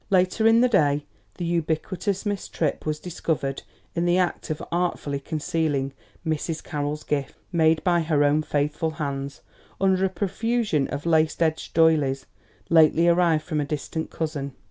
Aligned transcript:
Later 0.09 0.47
in 0.47 0.61
the 0.61 0.67
day 0.67 1.05
the 1.37 1.45
ubiquitous 1.45 2.25
Miss 2.25 2.47
Tripp 2.47 2.87
was 2.87 2.99
discovered 2.99 3.61
in 3.93 4.05
the 4.05 4.17
act 4.17 4.49
of 4.49 4.63
artfully 4.71 5.19
concealing 5.19 5.93
Mrs. 6.25 6.63
Carroll's 6.63 7.03
gift, 7.03 7.35
made 7.51 7.83
by 7.83 7.99
her 7.99 8.23
own 8.23 8.41
faithful 8.41 8.89
hands, 8.97 9.41
under 9.79 10.03
a 10.03 10.09
profusion 10.09 10.87
of 10.87 11.05
lace 11.05 11.39
edged 11.39 11.75
doylies 11.75 12.25
lately 12.67 13.07
arrived 13.07 13.43
from 13.43 13.61
a 13.61 13.63
distant 13.65 14.09
cousin. 14.09 14.55